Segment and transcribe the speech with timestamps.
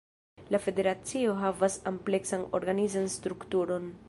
[0.55, 3.93] La federacio havas ampleksan organizan strukturon.